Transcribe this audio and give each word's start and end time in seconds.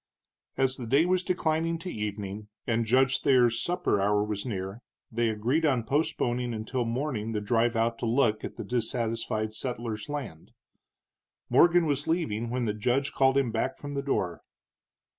As 0.57 0.77
the 0.77 0.87
day 0.87 1.05
was 1.05 1.21
declining 1.21 1.77
to 1.77 1.91
evening, 1.91 2.47
and 2.65 2.87
Judge 2.87 3.21
Thayer's 3.21 3.61
supper 3.61 4.01
hour 4.01 4.23
was 4.23 4.47
near, 4.47 4.81
they 5.11 5.29
agreed 5.29 5.63
on 5.63 5.83
postponing 5.83 6.55
until 6.55 6.85
morning 6.85 7.33
the 7.33 7.39
drive 7.39 7.75
out 7.75 7.99
to 7.99 8.07
look 8.07 8.43
at 8.43 8.55
the 8.55 8.63
dissatisfied 8.63 9.53
settler's 9.53 10.09
land. 10.09 10.53
Morgan 11.51 11.85
was 11.85 12.07
leaving 12.07 12.49
when 12.49 12.65
the 12.65 12.73
judge 12.73 13.11
called 13.11 13.37
him 13.37 13.51
back 13.51 13.77
from 13.77 13.93
the 13.93 14.01
door. 14.01 14.41